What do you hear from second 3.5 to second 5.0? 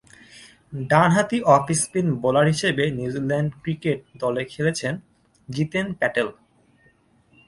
cricket দলে খেলেছেন